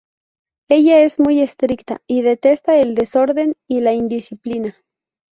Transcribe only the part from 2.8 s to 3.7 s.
desorden